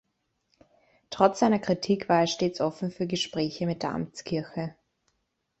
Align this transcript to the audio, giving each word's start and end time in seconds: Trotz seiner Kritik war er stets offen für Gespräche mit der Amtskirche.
Trotz 1.11 1.41
seiner 1.41 1.59
Kritik 1.59 2.09
war 2.09 2.21
er 2.21 2.25
stets 2.25 2.59
offen 2.59 2.89
für 2.89 3.05
Gespräche 3.05 3.67
mit 3.67 3.83
der 3.83 3.91
Amtskirche. 3.93 4.73